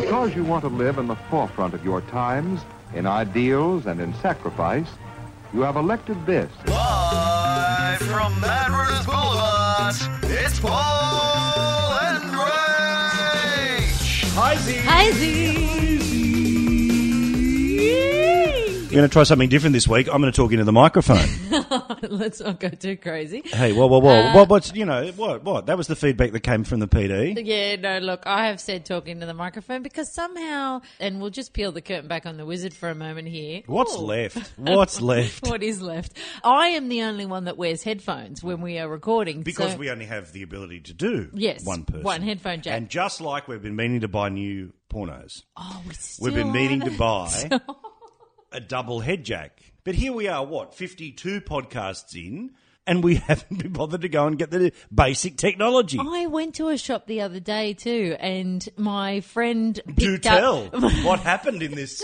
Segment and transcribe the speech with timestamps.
[0.00, 2.62] Because you want to live in the forefront of your times,
[2.94, 4.86] in ideals and in sacrifice,
[5.52, 6.50] you have elected this.
[6.66, 14.24] Live from Mad Runners Boulevard, it's Paul and Rach.
[14.34, 14.76] Hi, Z.
[14.84, 15.70] Hi, Z.
[18.84, 20.08] We're going to try something different this week.
[20.08, 21.43] I'm going to talk into the microphone.
[22.02, 23.42] Let's not go too crazy.
[23.44, 24.10] hey, whoa, whoa, whoa.
[24.10, 25.66] Uh, what, what's, you know, what, what?
[25.66, 27.40] That was the feedback that came from the PD.
[27.44, 31.52] Yeah, no, look, I have said talking to the microphone because somehow, and we'll just
[31.52, 33.62] peel the curtain back on the wizard for a moment here.
[33.66, 34.00] What's Ooh.
[34.00, 34.52] left?
[34.56, 35.46] What's left?
[35.48, 36.16] What is left?
[36.42, 39.42] I am the only one that wears headphones when we are recording.
[39.42, 42.02] Because so- we only have the ability to do Yes, one person.
[42.02, 42.76] one headphone jack.
[42.76, 46.52] And just like we've been meaning to buy new pornos, oh, we still we've been
[46.52, 47.50] meaning to buy
[48.52, 49.60] a double head jack.
[49.84, 52.52] But here we are, what, 52 podcasts in,
[52.86, 55.98] and we haven't been bothered to go and get the basic technology.
[56.00, 60.70] I went to a shop the other day too, and my friend picked Do tell
[60.72, 60.82] up.
[61.04, 62.02] what happened in this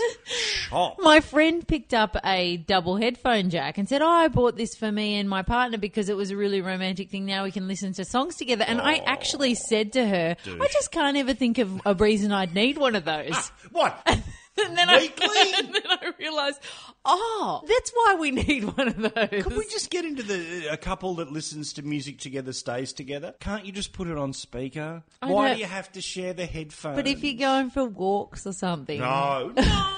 [0.67, 0.97] shop.
[0.99, 4.91] My friend picked up a double headphone jack and said, Oh, I bought this for
[4.91, 7.25] me and my partner because it was a really romantic thing.
[7.25, 8.63] Now we can listen to songs together.
[8.67, 12.53] And I actually said to her, I just can't ever think of a reason I'd
[12.53, 13.31] need one of those.
[13.33, 14.19] Ah, what?
[14.65, 15.27] and then Weekly?
[15.29, 16.59] I, and then I realised,
[17.05, 19.43] oh, that's why we need one of those.
[19.43, 23.33] Could we just get into the a couple that listens to music together stays together?
[23.39, 25.03] Can't you just put it on speaker?
[25.21, 25.53] I Why know.
[25.55, 26.95] do you have to share the headphones?
[26.95, 28.99] but if you're going for walks or something.
[28.99, 29.97] no, no,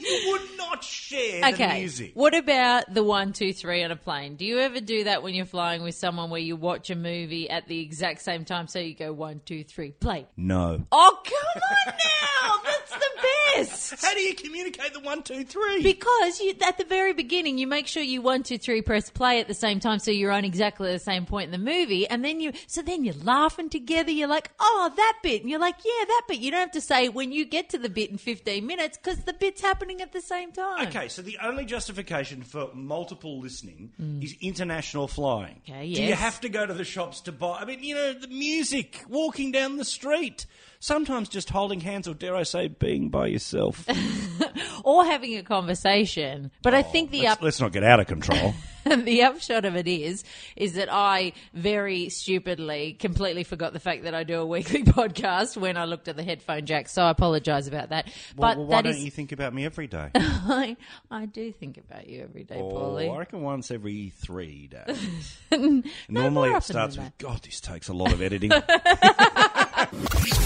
[0.00, 1.78] you would not share the Okay.
[1.80, 2.10] music.
[2.14, 4.34] What about the one, two, three on a plane?
[4.36, 7.48] Do you ever do that when you're flying with someone where you watch a movie
[7.48, 8.66] at the exact same time?
[8.66, 10.26] So you go one, two, three, play.
[10.36, 10.84] No.
[10.90, 12.62] Oh, come on now!
[12.64, 13.10] That's the
[13.56, 14.02] best.
[14.04, 15.82] How do you communicate the one, two, three?
[15.82, 19.40] Because you, at the very beginning, you make sure you one, two, three, press play
[19.40, 22.24] at the same time, so you're on exactly the same point in the movie, and
[22.24, 24.10] then you, so then you're laughing together.
[24.10, 26.38] You're like, oh, that bit, and you're like, yeah, that bit.
[26.38, 29.18] You don't have to say when you get to the bit in 15 minutes because
[29.24, 30.88] the bit's happening at the same time.
[30.88, 35.60] Okay, so the only justification for multiple listening is international flying.
[35.68, 35.74] Mm.
[35.74, 37.58] Okay, Do you have to go to the shops to buy?
[37.60, 40.46] I mean, you know, the music, walking down the street,
[40.84, 43.86] sometimes just holding hands, or dare I say, being by yourself.
[44.84, 46.50] or having a conversation.
[46.62, 48.54] But I oh, think the let's, up let's not get out of control.
[48.84, 50.24] the upshot of it is
[50.56, 55.56] is that I very stupidly completely forgot the fact that I do a weekly podcast
[55.56, 56.90] when I looked at the headphone jack.
[56.90, 58.06] So I apologise about that.
[58.36, 60.10] Well, But well, why don't is you think about me every day?
[60.14, 60.76] I,
[61.10, 63.18] I do think about you every day, Oh, I Paulie.
[63.18, 65.38] reckon once every three days.
[65.50, 68.50] No, Normally it starts with, God, this takes a lot of editing.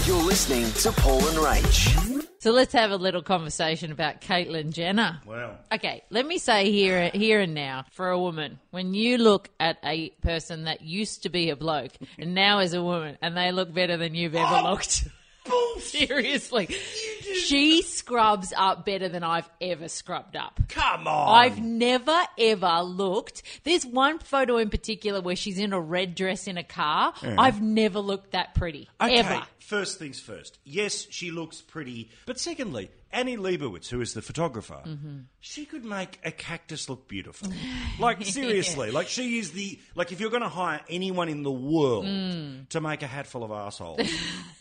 [0.05, 2.25] You're listening to Paul and Rach.
[2.39, 5.19] So let's have a little conversation about Caitlyn Jenner.
[5.25, 9.49] well, Okay, let me say here, here and now, for a woman, when you look
[9.59, 13.35] at a person that used to be a bloke and now is a woman, and
[13.35, 14.79] they look better than you've ever Oh,
[15.49, 15.81] looked.
[15.89, 20.59] Seriously, she scrubs up better than I've ever scrubbed up.
[20.69, 21.35] come on.
[21.35, 23.43] I've never ever looked.
[23.63, 27.13] There's one photo in particular where she's in a red dress in a car.
[27.23, 28.89] I've never looked that pretty.
[29.01, 29.43] Okay, Ever.
[29.59, 30.57] first things first.
[30.63, 32.09] Yes, she looks pretty.
[32.25, 35.17] But secondly, Annie Leibovitz, who is the photographer, Mm-hmm.
[35.39, 37.49] she could make a cactus look beautiful.
[37.99, 38.91] Like, seriously.
[38.91, 39.77] Like, she is the.
[39.93, 42.69] Like, if you're going to hire anyone in the world Mm.
[42.69, 44.09] to make a hatful of assholes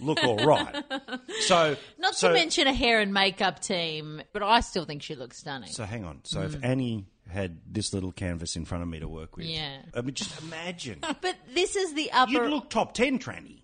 [0.01, 0.75] look all right.
[1.43, 1.77] So.
[1.99, 5.39] Not so, to mention a hair and makeup team, but I still think she looks
[5.39, 5.71] stunning.
[5.71, 6.21] So, hang on.
[6.25, 9.47] So, if Annie had this little canvas in front of me to work with.
[9.47, 9.83] Yeah.
[9.95, 10.99] I mean, just imagine.
[11.21, 12.33] but this is the upper.
[12.33, 13.61] You'd look top 10, tranny.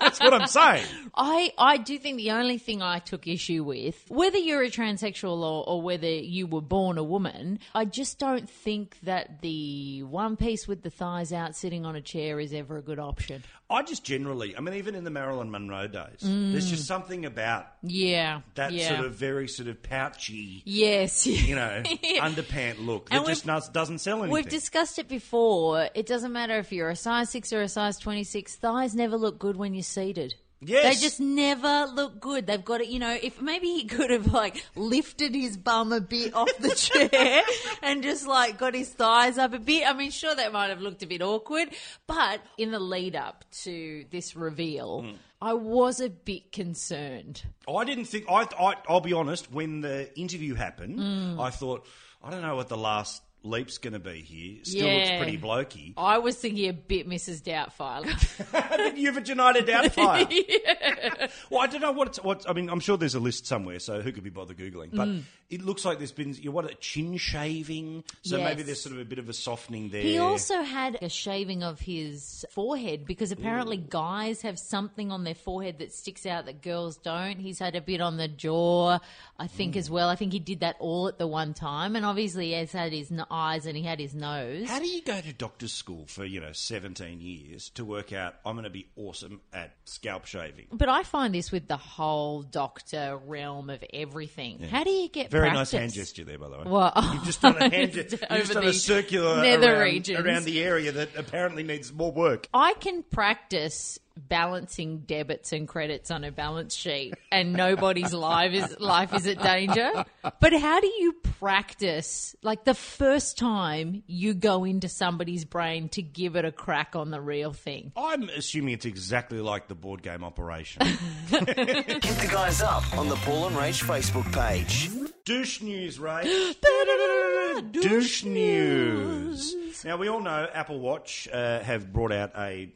[0.00, 0.86] That's what I'm saying.
[1.14, 5.38] I, I do think the only thing I took issue with, whether you're a transsexual
[5.38, 10.36] or, or whether you were born a woman, I just don't think that the one
[10.36, 13.44] piece with the thighs out sitting on a chair is ever a good option.
[13.74, 17.66] I just generally, I mean, even in the Marilyn Monroe days, there's just something about
[17.82, 18.40] Yeah.
[18.54, 18.78] that Mm.
[18.78, 18.88] yeah.
[18.94, 21.26] sort of very sort of pouchy, Yes.
[21.26, 21.82] you know,
[22.20, 24.32] underpant look that just doesn't sell anything.
[24.32, 25.88] We've discussed it before.
[25.94, 28.56] It doesn't matter if you're a size 6 or a size 26.
[28.56, 30.34] Thighs never look good when you're seated.
[30.66, 30.82] Yes.
[30.96, 32.46] They just never look good.
[32.46, 36.00] They've got it, you know, if maybe he could have like lifted his bum a
[36.00, 37.42] bit off the chair
[37.82, 39.88] and just like got his thighs up a bit.
[39.88, 41.68] I mean, sure, that might have looked a bit awkward,
[42.06, 45.12] but in the lead up to this reveal, Hmm.
[45.42, 47.42] I was a bit concerned.
[47.68, 48.24] I didn't think.
[48.30, 49.52] I, I I'll be honest.
[49.52, 51.38] When the interview happened, Mm.
[51.40, 51.86] I thought
[52.22, 54.64] I don't know what the last Leap's going to be here.
[54.64, 54.94] Still Yeah.
[54.94, 55.92] looks pretty blokey.
[55.96, 57.42] I was thinking a bit Mrs.
[57.42, 58.96] Doubtfire.
[58.96, 61.30] You've a United Doubtfire.
[61.50, 62.22] Well, I don't know what it's.
[62.22, 64.90] What I mean, I'm sure there's a list somewhere, so who could be bothered googling?
[64.92, 65.22] But Mm.
[65.50, 68.04] it looks like there's been you know, what a chin shaving.
[68.22, 68.44] So Yes.
[68.48, 70.02] maybe there's sort of a bit of a softening there.
[70.02, 75.34] He also had a shaving of his forehead because apparently guys have something on their
[75.34, 77.38] forehead that sticks out that girls don't.
[77.38, 78.98] He's had a bit on the jaw,
[79.38, 80.08] I think, as well.
[80.08, 81.94] I think he did that all at the one time.
[81.96, 84.68] And obviously, he has had his n- eyes and he had his nose.
[84.68, 88.34] How do you go to doctor's school for you know 17 years to work out
[88.46, 90.66] I'm going to be awesome at scalp shaving?
[90.72, 94.60] But I find this with the whole doctor realm of everything.
[94.60, 95.72] How do you get Very practice?
[95.72, 96.64] nice hand gesture there, by the way.
[96.66, 98.18] Well, You've just done a hand gesture.
[98.30, 100.20] You've just done a circular nether around, regions.
[100.20, 102.48] around the area that apparently needs more work.
[102.54, 108.78] I can practice balancing debits and credits on a balance sheet and nobody's life is
[108.78, 110.04] life is at danger.
[110.40, 116.02] But how do you practice like the first time you go into somebody's brain to
[116.02, 117.92] give it a crack on the real thing?
[117.96, 120.86] I'm assuming it's exactly like the board game operation.
[121.28, 124.90] Hit the guys up on the Paul and Rach Facebook page.
[125.24, 126.54] Douche news, Ray.
[127.72, 129.84] Douche news.
[129.84, 132.70] Now we all know Apple Watch uh, have brought out a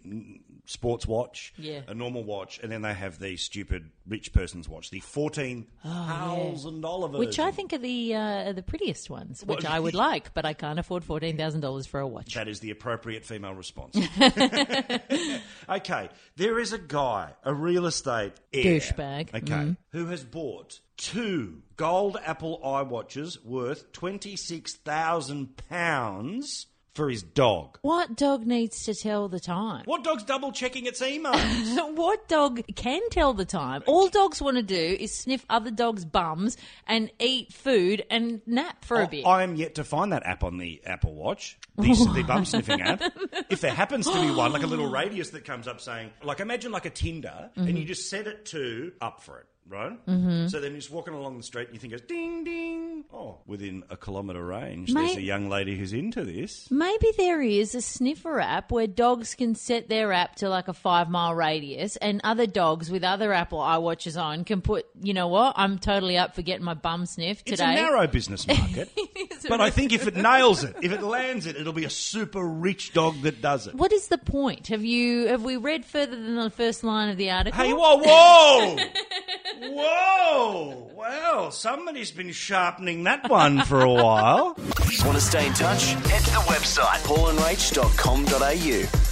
[0.70, 1.80] sports watch, Yeah.
[1.88, 6.82] a normal watch, and then they have the stupid rich person's watch, the fourteen thousand
[6.82, 7.20] dollar version.
[7.20, 10.34] Which I think are the uh, are the prettiest ones, which Well, I would like,
[10.34, 12.34] but I can't afford fourteen thousand dollars for a watch.
[12.34, 13.96] That is the appropriate female response.
[15.68, 19.34] okay, there is a guy, a real estate heir, Douchebag.
[19.34, 26.66] okay, who has bought two gold Apple iWatches worth twenty six thousand pounds
[26.98, 27.78] for his dog.
[27.82, 29.84] What dog needs to tell the time?
[29.86, 31.94] What dog's double checking its emails?
[31.96, 33.84] what dog can tell the time?
[33.86, 36.56] All dogs want to do is sniff other dogs' bums
[36.88, 39.24] and eat food and nap for a bit.
[39.24, 42.82] I am yet to find that app on the Apple Watch, the, the bum sniffing
[42.82, 43.00] app.
[43.48, 46.40] If there happens to be one, like a little radius that comes up saying, like
[46.40, 47.68] imagine like a Tinder, Mm-hmm.
[47.68, 49.46] and you just set it to up for it.
[49.70, 50.46] Right, mm-hmm.
[50.46, 53.04] so then you're just walking along the street and you think, it goes ding ding.
[53.12, 56.70] Oh, within a kilometre range, there's a young lady who's into this.
[56.70, 60.72] Maybe there is a sniffer app where dogs can set their app to like a
[60.72, 65.28] five mile radius, and other dogs with other Apple iWatches on can put, you know
[65.28, 67.72] what, I'm totally up for getting my bum sniffed It's today.
[67.72, 68.90] a narrow business market,
[69.48, 72.42] but I think if it nails it, if it lands it, it'll be a super
[72.42, 73.74] rich dog that does it.
[73.74, 74.68] what is the point?
[74.68, 77.62] Have you have we read further than the first line of the article?
[77.62, 78.76] Hey, whoa, whoa!
[79.60, 80.90] whoa!
[80.94, 84.56] Well, somebody's been sharpening that one for a while.
[85.04, 85.92] Want to stay in touch?
[85.92, 89.04] Head to the website paulandrach.com.au.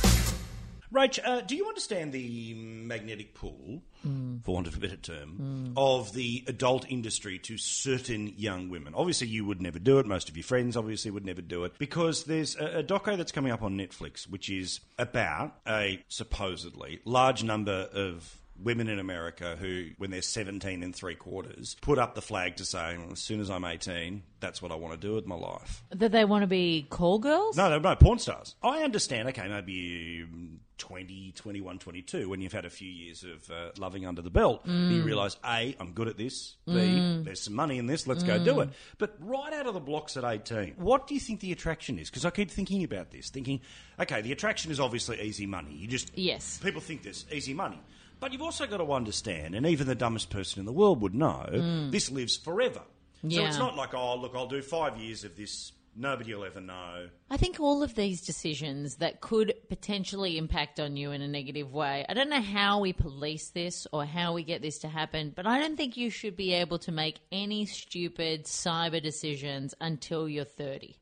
[0.95, 6.15] Rach, uh, do you understand the magnetic pull, for want of a better term, of
[6.15, 8.95] the adult industry to certain young women?
[8.97, 10.07] Obviously, you would never do it.
[10.07, 13.33] Most of your friends obviously would never do it because there's a, a doco that's
[13.33, 19.57] coming up on Netflix, which is about a supposedly large number of women in America
[19.59, 23.41] who, when they're 17 and three quarters, put up the flag to say, as soon
[23.41, 25.83] as I'm 18, that's what I want to do with my life.
[25.91, 27.57] that they want to be call girls?
[27.57, 28.55] No, no, no, porn stars.
[28.63, 33.51] I understand, okay, maybe um, 20, 21, 22, when you've had a few years of
[33.51, 37.55] uh, loving under the belt, you realise, A, I'm good at this, B, there's some
[37.55, 38.69] money in this, let's go do it.
[38.99, 42.11] But right out of the blocks at 18, what do you think the attraction is?
[42.11, 43.61] Because I keep thinking about this, thinking,
[43.99, 45.73] okay, the attraction is obviously easy money.
[45.75, 46.59] You just, Yes.
[46.63, 47.81] people think there's easy money.
[48.19, 51.15] But you've also got to understand, and even the dumbest person in the world would
[51.15, 51.91] know, mm.
[51.91, 52.83] this lives forever.
[53.29, 56.61] So it's not like, oh, look, I'll do five years of this, nobody will ever
[56.61, 57.09] know.
[57.31, 61.73] I think all of these decisions that could potentially impact on you in a negative
[61.73, 62.07] way.
[62.09, 65.47] I don't know how we police this or how we get this to happen, but
[65.47, 70.45] I don't think you should be able to make any stupid cyber decisions until you're
[70.45, 70.95] 30.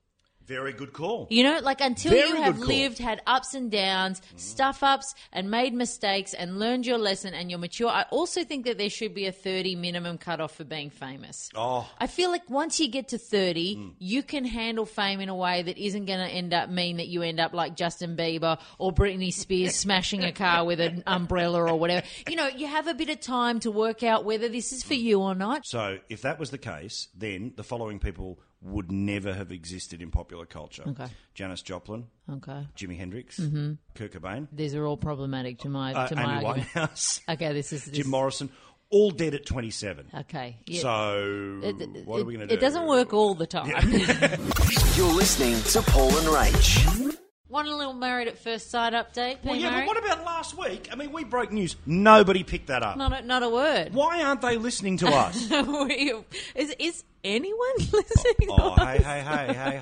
[0.46, 1.26] Very good call.
[1.30, 4.38] You know, like until Very you have lived, had ups and downs, mm.
[4.38, 7.88] stuff ups, and made mistakes and learned your lesson and you're mature.
[7.88, 11.48] I also think that there should be a 30 minimum cutoff for being famous.
[11.54, 11.88] Oh.
[11.98, 13.92] I feel like once you get to 30, mm.
[13.98, 17.08] you can handle fame in a way that isn't going to end up mean that
[17.08, 21.62] you end up like Justin Bieber or Britney Spears smashing a car with an umbrella
[21.62, 22.06] or whatever.
[22.28, 24.94] You know, you have a bit of time to work out whether this is for
[24.94, 25.64] you or not.
[25.64, 30.10] So, if that was the case, then the following people would never have existed in
[30.10, 30.82] popular culture.
[30.88, 31.06] Okay.
[31.34, 32.66] Janis Joplin, Okay.
[32.76, 33.72] Jimi Hendrix, Mm-hmm.
[33.94, 36.68] Kurt Cobain, These are all problematic to my uh, to my Amy argument.
[36.74, 38.48] Winehouse, Okay, this is this, Jim Morrison,
[38.90, 40.06] all dead at 27.
[40.20, 40.56] Okay.
[40.66, 40.80] Yeah.
[40.80, 42.54] So, It- what are we going to do?
[42.54, 43.68] It doesn't work all the time.
[44.96, 47.18] You're listening to Paul and Rach.
[47.48, 49.44] Want a little married at first sight update?
[49.44, 49.80] Well, yeah, Murray?
[49.86, 50.88] but what about last week?
[50.90, 51.76] I mean, we broke news.
[51.86, 52.96] Nobody picked that up.
[52.96, 53.94] Not a, not a word.
[53.94, 55.50] Why aren't they listening to us?
[55.50, 56.14] We-
[56.56, 58.48] is, is anyone listening?
[58.50, 59.80] Oh, hey, hey, hey, hey,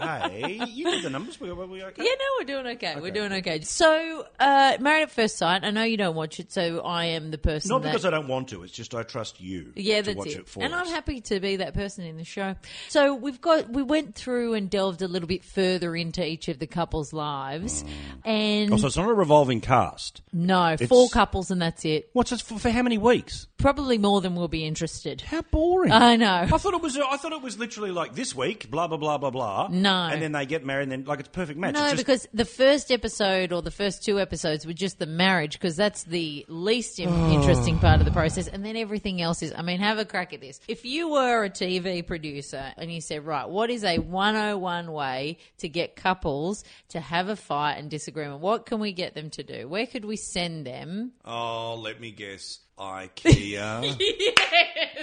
[0.58, 0.64] hey!
[0.70, 1.40] You did the numbers.
[1.40, 2.02] We, we, we okay?
[2.04, 2.96] Yeah, no, we're doing okay.
[3.00, 3.60] We're doing okay.
[3.62, 5.64] So, uh, Married at First Sight.
[5.64, 7.68] I know you don't watch it, so I am the person.
[7.70, 8.62] Not that, because I don't want to.
[8.62, 9.72] It's just I trust you.
[9.74, 10.38] Yeah, to that's watch it.
[10.40, 12.54] it, for and I'm happy to be that person in the show.
[12.88, 16.58] So we've got we went through and delved a little bit further into each of
[16.58, 17.84] the couples' lives,
[18.24, 20.22] and Oh, so it's not a revolving cast.
[20.32, 22.10] no, it's- four couples, and that's it.
[22.12, 23.46] What's this for, for how many weeks?
[23.58, 25.20] Probably more than we'll be interested.
[25.20, 25.92] How boring!
[25.92, 26.46] I know.
[26.52, 26.96] I thought it was.
[26.98, 29.68] I thought it was literally like this week, blah blah blah blah blah.
[29.70, 30.08] No.
[30.12, 31.74] and then they get married, and then like it's a perfect match.
[31.74, 35.52] No, just- because the first episode or the first two episodes were just the marriage,
[35.54, 37.32] because that's the least Oh.
[37.32, 39.52] interesting part of the process, and then everything else is.
[39.56, 40.60] I mean, have a crack at this.
[40.68, 45.38] If you were a TV producer and you said, right, what is a 101 way
[45.58, 48.40] to get couples to have a fight and disagreement?
[48.40, 49.68] What can we get them to do?
[49.68, 51.12] Where could we send them?
[51.24, 54.00] oh, let me guess, IKEA.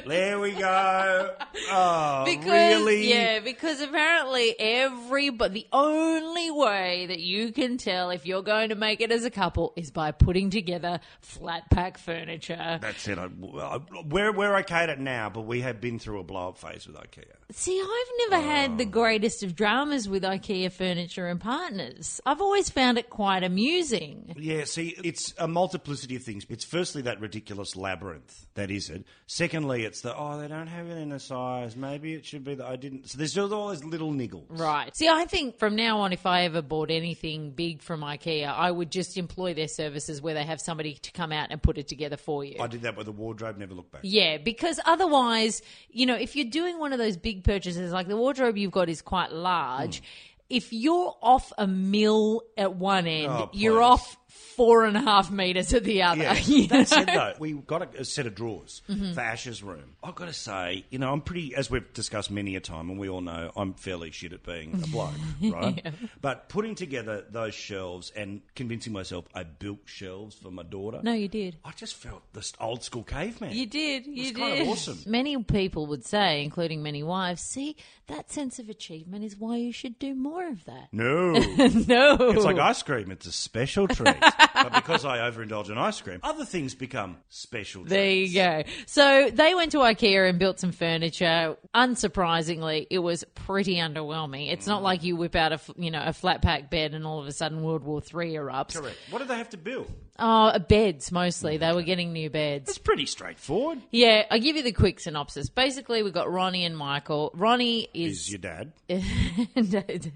[0.08, 1.36] There we go.
[1.72, 2.46] Oh, Because
[2.80, 3.10] really?
[3.10, 8.70] yeah, because apparently every but the only way that you can tell if you're going
[8.70, 12.80] to make it as a couple is by putting together flat pack furniture.
[12.82, 13.18] That's it.
[13.18, 16.50] I, I- we're we're okay at it now, but we have been through a blow
[16.50, 17.26] up phase with IKEA.
[17.52, 18.78] See, I've never had Oh.
[18.78, 22.22] the greatest of dramas with IKEA furniture and partners.
[22.26, 24.34] I've always found it quite amusing.
[24.38, 26.46] Yeah, see, it's a multiplicity of things.
[26.50, 28.48] It's firstly that ridiculous labyrinth.
[28.56, 29.06] That is it.
[29.28, 31.76] Secondly, it's the oh, they don't have it in a size.
[31.76, 33.10] Maybe it should be that I didn't.
[33.10, 34.46] So there's just all those little niggles.
[34.50, 34.96] Right.
[34.96, 38.70] See, I think from now on, if I ever bought anything big from IKEA, I
[38.70, 41.88] would just employ their services where they have somebody to come out and put it
[41.88, 42.58] together for you.
[42.60, 43.58] I did that with the wardrobe.
[43.58, 44.02] Never looked back.
[44.04, 48.18] Yeah, because otherwise, you know, if you're doing one of those big purchases, like the
[48.18, 50.06] wardrobe you've got is quite large, hmm.
[50.50, 54.18] if you're off a mill at one end, Oh, you're off
[54.60, 56.22] four and a half meters at the other.
[56.24, 59.14] Yeah, you that said though, we got a, a set of drawers Mm-hmm.
[59.14, 59.96] for Ash's room.
[60.04, 63.00] I've got to say, you know, I'm pretty, as we've discussed many a time, and
[63.00, 65.86] we all know I'm fairly shit at being a bloke, right?
[66.22, 71.14] But putting together those shelves and convincing myself I built shelves for my daughter, No,
[71.14, 71.56] you did.
[71.64, 73.54] I just felt this old school caveman.
[73.54, 74.06] You did.
[74.08, 74.36] You did.
[74.36, 75.00] kind of awesome.
[75.08, 79.72] Many people would say, including many wives, see, that sense of achievement is why you
[79.72, 80.90] should do more of that.
[80.92, 81.32] No.
[81.34, 82.16] no.
[82.32, 83.12] It's like ice cream.
[83.12, 84.16] It's a special treat.
[84.54, 88.34] But because I overindulge in ice cream, other things become special There treats.
[88.34, 88.64] you go.
[88.86, 91.58] So they went to IKEA and built some furniture.
[91.76, 94.52] Unsurprisingly, it was pretty underwhelming.
[94.52, 94.86] It's not mm.
[94.86, 97.32] like you whip out a you know a flat pack bed and all of a
[97.32, 98.76] sudden World War Three erupts.
[98.76, 98.98] Correct.
[99.10, 99.92] What did they have to build?
[100.22, 101.58] Oh, uh, beds mostly.
[101.58, 102.70] They were getting new beds.
[102.70, 103.80] It's pretty straightforward.
[103.90, 105.50] Yeah, I give you the quick synopsis.
[105.50, 107.32] Basically, we've got Ronnie and Michael.
[107.34, 108.74] Ronnie Is is your dad?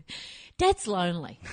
[0.58, 1.40] Dad's lonely.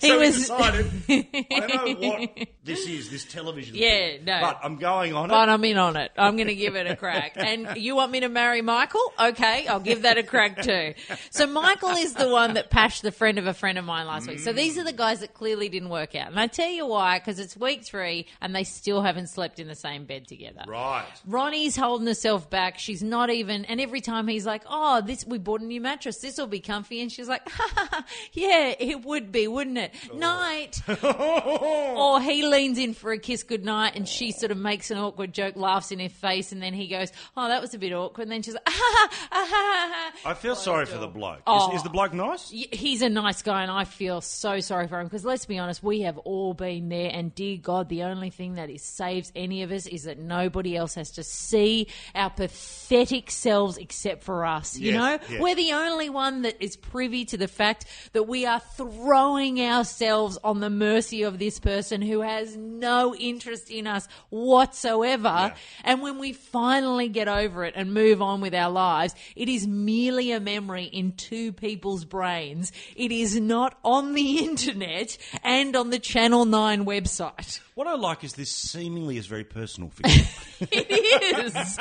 [0.00, 0.50] so we was-.
[0.50, 3.10] I don't know what this is.
[3.10, 3.74] This television.
[3.74, 4.40] Yeah, thing, no.
[4.40, 5.28] But I'm going on it.
[5.28, 5.48] But.
[5.48, 6.12] I'm in on it.
[6.18, 7.34] I'm going to give it a crack.
[7.46, 9.12] And you want me to marry Michael?
[9.20, 10.94] Okay, I'll give that a crack too.
[11.30, 14.26] So Michael is the one that pashed the friend of a friend of mine last
[14.26, 14.40] week.
[14.40, 16.28] So these are the guys that clearly didn't work out.
[16.28, 19.68] And I tell you why, because it's week three and they still haven't slept in
[19.68, 20.62] the same bed together.
[20.66, 21.06] Right.
[21.24, 22.78] Ronnie's holding herself back.
[22.78, 26.18] She's not even, and every time he's like, "Oh, this we bought a new mattress.
[26.18, 27.48] This will be comfy," and she's like,
[28.32, 30.80] "Yeah, it would be, wouldn't it?" Night.
[30.88, 34.98] or oh, he leans in for a kiss goodnight, and she sort of makes an
[34.98, 37.92] awkward joke, laughs in her face, and then he goes, "Oh, that was a bit
[37.92, 41.06] awkward." And then she's like, "Ah, ha, ha, ha, ha." I feel sorry for the
[41.08, 41.42] bloke.
[41.46, 41.70] Oh.
[41.70, 42.50] Is, is the bloke nice?
[42.52, 45.58] Y- He's a nice guy, and I feel so sorry for him because let's be
[45.58, 47.10] honest, we have all been there.
[47.12, 50.76] And dear God, the only thing that is saves any of us is that nobody
[50.76, 54.76] else has to see our pathetic selves except for us.
[54.78, 55.40] You Yes, know, yes.
[55.42, 60.38] we're the only one that is privy to the fact that we are throwing ourselves
[60.42, 65.52] on the mercy of this person who has no interest in us whatsoever.
[65.84, 69.66] And when we finally get over it and move on with our lives, it is
[69.66, 72.72] merely a memory in two people's brains.
[72.94, 77.60] It is not on the internet and on the Channel 9 website.
[77.76, 80.22] What I like is this seemingly is very personal for you.
[80.72, 81.74] It is.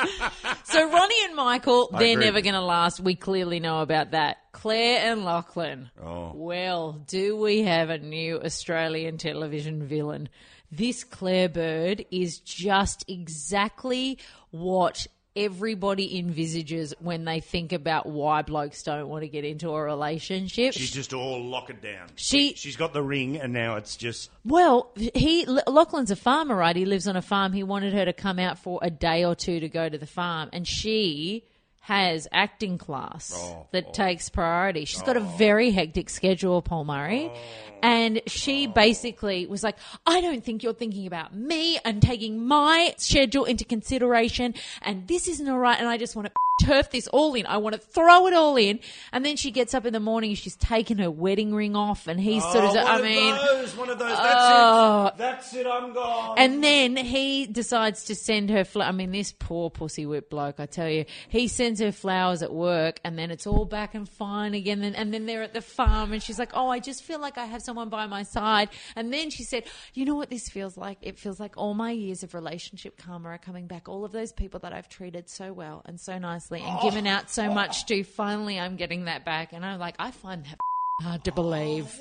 [0.65, 2.25] so Ronnie and Michael, I they're agree.
[2.25, 2.99] never going to last.
[2.99, 4.39] We clearly know about that.
[4.51, 5.89] Claire and Lachlan.
[6.03, 6.33] Oh.
[6.35, 10.27] Well, do we have a new Australian television villain?
[10.69, 14.19] This Claire Bird is just exactly
[14.51, 19.81] what everybody envisages when they think about why blokes don't want to get into a
[19.83, 20.73] relationship.
[20.73, 22.07] She's just all lock it down.
[22.15, 26.75] She- she's got the ring, and now it's just Well, he Lachlan's a farmer, right?
[26.75, 27.53] He lives on a farm.
[27.53, 30.07] He wanted her to come out for a day or two to go to the
[30.07, 31.43] farm, and she
[31.85, 33.91] has acting class Oh, that oh.
[33.91, 34.85] takes priority.
[34.85, 35.35] She's got a oh.
[35.37, 37.29] very hectic schedule, Paul Murray.
[37.31, 37.37] Oh,
[37.83, 39.77] and she basically was like,
[40.07, 44.55] I don't think you're thinking about me and taking my schedule into consideration.
[44.81, 45.77] And this isn't all right.
[45.79, 46.31] And I just want to
[46.61, 47.45] turf this all in.
[47.45, 48.79] I want to throw it all in.
[49.11, 50.35] And then she gets up in the morning.
[50.35, 52.75] She's taken her wedding ring off, and he's sort of.
[52.75, 54.09] Oh, I of mean, those, one of those.
[54.17, 55.07] That's Oh.
[55.07, 55.17] it.
[55.17, 55.67] That's it.
[55.67, 56.35] I'm gone.
[56.37, 58.63] And then he decides to send her.
[58.63, 60.59] Fl- I mean, this poor pussy whip bloke.
[60.59, 64.07] I tell you, he sends her flowers at work, and then it's all back and
[64.07, 64.83] fine again.
[64.83, 67.37] And, and then they're at the farm, and she's like, "Oh, I just feel like
[67.37, 70.77] I have someone by my side." And then she said, "You know what this feels
[70.77, 70.97] like?
[71.01, 73.87] It feels like all my years of relationship karma are coming back.
[73.89, 76.17] All of those people that I've treated so well and so
[76.51, 78.03] nicely and given out so much to.
[78.03, 80.57] Finally, I'm getting that back." And I'm like, I find that
[81.01, 81.93] hard to believe.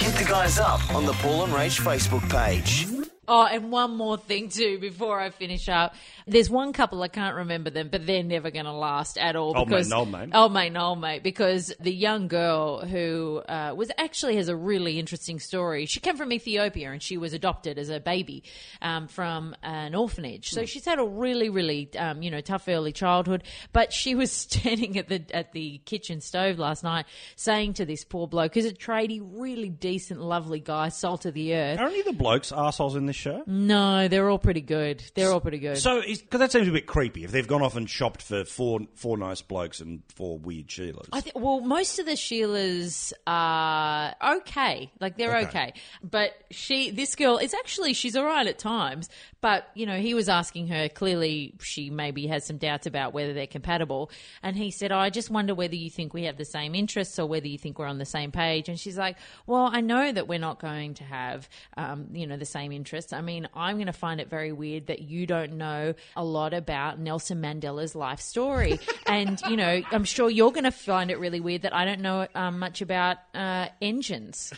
[0.00, 2.86] Hit the guys up on the Paul and Rach Facebook page.
[3.28, 5.94] Oh, and one more thing too before I finish up.
[6.26, 9.56] There's one couple I can't remember them, but they're never going to last at all.
[9.56, 10.30] Old mate because, and old mate.
[10.32, 11.22] Old mate old mate.
[11.22, 15.84] Because the young girl who uh, was actually has a really interesting story.
[15.84, 18.44] She came from Ethiopia and she was adopted as a baby
[18.80, 20.48] um, from an orphanage.
[20.48, 23.44] So she's had a really, really um, you know tough early childhood.
[23.74, 27.04] But she was standing at the at the kitchen stove last night,
[27.36, 31.54] saying to this poor bloke, who's a tradie, really decent, lovely guy, salt of the
[31.54, 31.78] earth.
[31.78, 33.42] Are any of the blokes assholes in this show?
[33.46, 35.02] No, they're all pretty good.
[35.14, 35.78] They're all pretty good.
[35.78, 38.80] So, because that seems a bit creepy if they've gone off and shopped for four
[38.94, 41.08] four nice blokes and four weird Sheilas.
[41.12, 44.90] I think well, most of the Sheilas are okay.
[45.00, 45.48] Like they're okay.
[45.48, 45.72] Okay.
[46.02, 49.08] But she this girl is actually she's all right at times,
[49.40, 53.32] but you know, he was asking her clearly she maybe has some doubts about whether
[53.32, 54.10] they're compatible
[54.42, 57.18] and he said, oh, "I just wonder whether you think we have the same interests
[57.18, 60.12] or whether you think we're on the same page." And she's like, "Well, I know
[60.12, 63.07] that we're not going to have um, you know, the same interests.
[63.12, 66.54] I mean, I'm going to find it very weird that you don't know a lot
[66.54, 68.78] about Nelson Mandela's life story.
[69.06, 72.00] and, you know, I'm sure you're going to find it really weird that I don't
[72.00, 74.52] know um, much about uh, engines.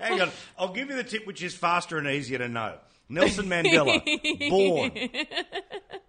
[0.00, 2.74] Hang on, I'll give you the tip, which is faster and easier to know.
[3.08, 4.02] Nelson Mandela,
[4.50, 4.90] born,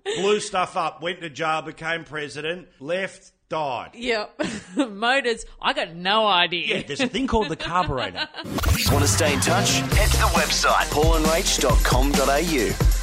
[0.18, 3.92] blew stuff up, went to jail, became president, left, died.
[3.94, 4.42] Yep.
[4.90, 6.78] Motors, I got no idea.
[6.78, 8.28] Yeah, there's a thing called the carburetor.
[8.44, 9.80] Want to stay in touch?
[9.80, 12.97] Head to the website paulandrach.com.au.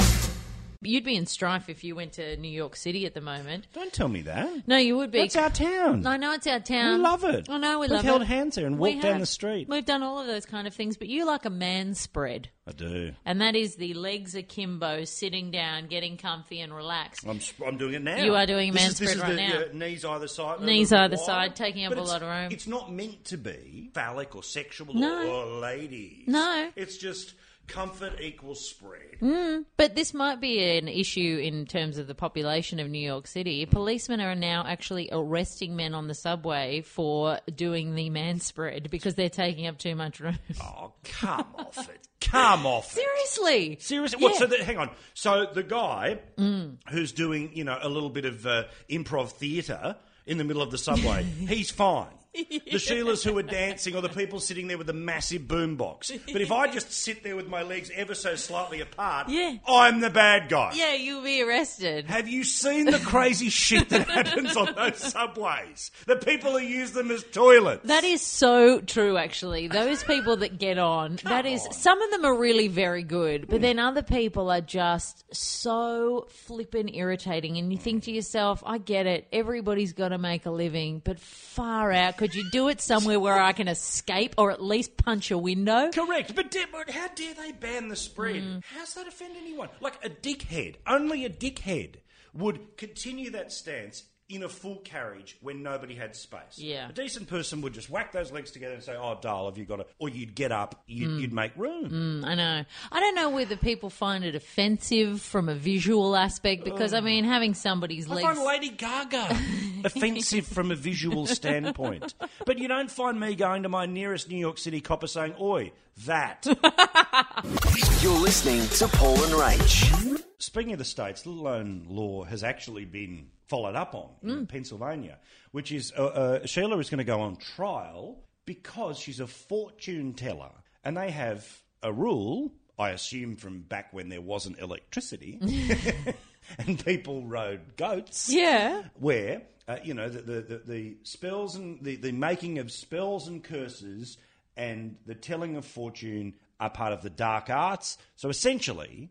[0.84, 3.66] You'd be in strife if you went to New York City at the moment.
[3.72, 4.68] Don't tell me that.
[4.68, 5.20] No, you would be.
[5.20, 6.06] It's our town.
[6.06, 6.98] I know it's our town.
[6.98, 7.48] We love it.
[7.48, 7.90] I know we love it.
[7.90, 8.26] We've love held it.
[8.26, 9.20] hands there and We walked down have.
[9.20, 9.68] the street.
[9.68, 12.48] We've done all of those kind of things, but you like a man spread.
[12.66, 13.12] I do.
[13.26, 17.26] And that is the legs akimbo, sitting down, getting comfy and relaxed.
[17.28, 18.16] I'm, I'm doing it now.
[18.22, 19.64] You are doing a This man is- this spread is right the, now.
[19.70, 20.60] uh, knees either side.
[20.60, 22.52] a Knees little either bit side, taking up But a it's- lot of room.
[22.52, 25.26] It's not meant to be phallic or sexual No.
[25.28, 26.24] or ladies.
[26.26, 26.70] No.
[26.74, 27.34] It's just
[27.66, 29.64] comfort equals spread.
[29.76, 33.64] But this might be an issue in terms of the population of New York City.
[33.66, 39.14] Policemen are now actually arresting men on the subway for doing the man spread because
[39.14, 40.38] they're taking up too much room.
[40.62, 42.06] Oh, come off it.
[42.20, 43.02] Come off it.
[43.02, 43.78] Seriously.
[43.80, 44.18] Seriously?
[44.20, 44.28] Yeah.
[44.28, 44.90] What, so the, hang on.
[45.14, 46.76] So the guy Mm.
[46.90, 49.96] who's doing, you know, a little bit of uh, improv theatre
[50.26, 52.08] in the middle of the subway, he's fine.
[52.34, 56.18] The Sheilas who are dancing or the people sitting there with the massive boombox.
[56.32, 59.56] But if I just sit there with my legs ever so slightly apart, Yeah.
[59.68, 60.72] I'm the bad guy.
[60.74, 62.06] Yeah, you'll be arrested.
[62.06, 65.90] Have you seen the crazy shit that happens on those subways?
[66.06, 67.86] The people who use them as toilets.
[67.86, 69.68] That is so true, actually.
[69.68, 73.60] Those people that get on, that is, some of them are really very good, but
[73.60, 77.58] then other people are just so flippin' irritating.
[77.58, 81.20] And you think to yourself, I get it, everybody's got to make a living, but
[81.20, 82.16] far out.
[82.24, 85.90] Could you do it somewhere where I can escape or at least punch a window?
[85.90, 88.36] Correct, but, da- but how dare they ban the spread?
[88.36, 88.64] Mm.
[88.64, 89.68] How's that offend anyone?
[89.82, 91.96] Like a dickhead, only a dickhead
[92.32, 96.56] would continue that stance in a full carriage when nobody had space.
[96.56, 96.88] Yeah.
[96.88, 99.66] A decent person would just whack those legs together and say, "Oh, doll, have you
[99.66, 101.20] got it?" Or you'd get up, you'd, Mm.
[101.20, 102.24] you'd make room.
[102.24, 102.64] I know.
[102.90, 107.24] I don't know whether people find it offensive from a visual aspect because, I mean,
[107.24, 108.26] having somebody's I legs.
[108.26, 109.38] find Lady Gaga
[109.84, 112.14] offensive from a visual standpoint.
[112.46, 115.72] But you don't find me going to my nearest New York City copper saying, Oi,
[116.06, 116.46] that.
[118.02, 120.22] You're listening to Paul and Rach.
[120.38, 125.18] Speaking of the states, little known law has actually been followed up on in Pennsylvania,
[125.52, 130.14] which is uh, uh, Sheila is going to go on trial because she's a fortune
[130.14, 130.50] teller.
[130.84, 131.46] And they have
[131.82, 135.38] a rule, I assume from back when there wasn't electricity
[136.58, 138.82] and people rode goats yeah.
[138.94, 143.28] where uh, you know the, the, the, the spells and the, the making of spells
[143.28, 144.18] and curses
[144.56, 147.98] and the telling of fortune are part of the dark arts.
[148.16, 149.10] So essentially,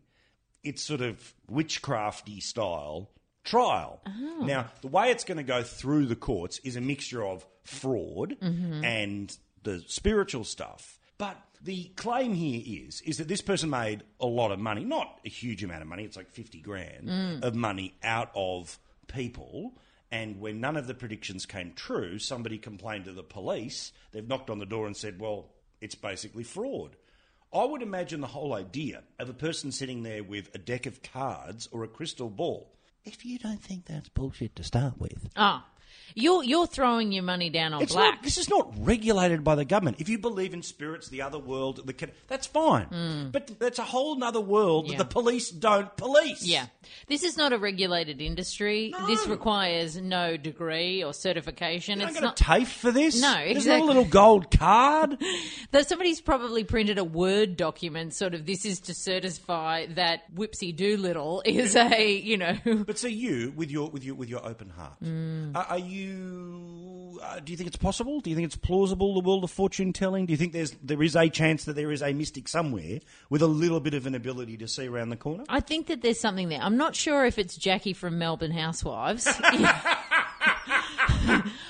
[0.62, 3.10] it's sort of witchcrafty style
[3.44, 4.00] trial.
[4.06, 4.44] Oh.
[4.44, 8.36] Now, the way it's going to go through the courts is a mixture of fraud
[8.40, 8.84] mm-hmm.
[8.84, 10.98] and the spiritual stuff.
[11.18, 15.20] But the claim here is is that this person made a lot of money, not
[15.24, 16.04] a huge amount of money.
[16.04, 17.42] It's like fifty grand mm.
[17.42, 19.74] of money out of people.
[20.10, 23.92] And when none of the predictions came true, somebody complained to the police.
[24.12, 26.96] They've knocked on the door and said, "Well, it's basically fraud."
[27.52, 31.02] I would imagine the whole idea of a person sitting there with a deck of
[31.02, 32.74] cards or a crystal ball.
[33.04, 35.66] If you don't think that's bullshit to start with, Ah,
[36.14, 38.14] you're you're throwing your money down on it's black.
[38.16, 39.96] not, this is not regulated by the government.
[40.00, 41.94] If you believe in spirits, the other world, the
[42.28, 43.30] that's fine.
[43.32, 44.86] But that's a whole other world.
[44.90, 44.98] Yeah.
[44.98, 46.46] that the police don't police.
[46.46, 46.66] Yeah.
[47.08, 48.94] This is not a regulated industry.
[49.06, 52.00] This requires no degree or certification.
[52.00, 53.20] You it's not a TAFE for this.
[53.20, 53.80] No, There's exactly.
[53.80, 55.18] not a little gold card.
[55.72, 60.72] that somebody's probably printed a Word document sort of this is to certify that Whipsy
[60.72, 64.68] Doolittle is a, you know, but so you, with your with your with your open
[64.70, 65.56] heart, Hmm.
[65.56, 67.20] are, are you?
[67.22, 68.20] Uh, do you think it's possible?
[68.20, 69.14] Do you think it's plausible?
[69.14, 70.26] The world of fortune telling.
[70.26, 73.42] Do you think there's there is a chance that there is a mystic somewhere with
[73.42, 75.44] a little bit of an ability to see around the corner?
[75.48, 76.60] I think that there's something there.
[76.60, 79.26] I'm not sure if it's Jackie from Melbourne Housewives.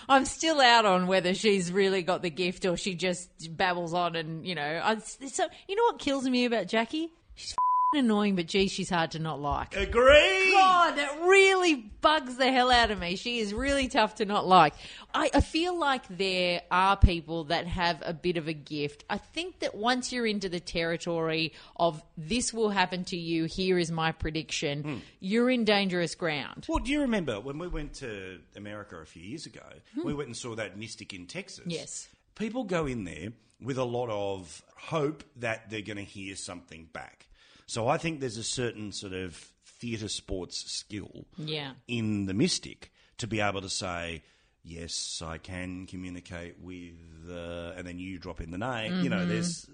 [0.08, 4.16] I'm still out on whether she's really got the gift or she just babbles on
[4.16, 7.10] and, you know, I, so, you know what kills me about Jackie?
[7.34, 7.54] She's
[7.96, 9.76] annoying, but gee, she's hard to not like.
[9.76, 10.52] Agree.
[10.52, 13.16] God, that really bugs the hell out of me.
[13.16, 14.74] She is really tough to not like.
[15.12, 19.04] I, I feel like there are people that have a bit of a gift.
[19.08, 23.78] I think that once you're into the territory of this will happen to you, here
[23.78, 24.96] is my prediction, hmm.
[25.20, 26.66] you're in dangerous ground.
[26.68, 29.64] Well, do you remember when we went to America a few years ago?
[29.94, 30.06] Hmm.
[30.06, 31.64] We went and saw that mystic in Texas.
[31.66, 32.08] Yes.
[32.34, 33.28] People go in there
[33.62, 37.26] with a lot of hope that they're going to hear something back.
[37.66, 41.72] So I think there's a certain sort of theatre sports skill Yeah.
[41.88, 44.22] in the mystic to be able to say,
[44.64, 46.94] yes, I can communicate with,
[47.30, 49.02] uh, and then you drop in the name.
[49.02, 49.66] You know, there's.